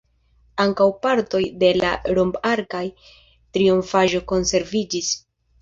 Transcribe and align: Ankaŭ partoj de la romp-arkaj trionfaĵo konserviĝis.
Ankaŭ 0.63 0.87
partoj 1.03 1.41
de 1.63 1.69
la 1.81 1.91
romp-arkaj 2.19 2.83
trionfaĵo 3.59 4.27
konserviĝis. 4.33 5.17